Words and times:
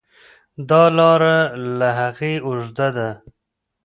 دا 0.69 0.83
لار 0.97 1.21
له 1.77 1.89
هغې 1.99 2.33
اوږده 2.47 2.87
ده. 2.95 3.09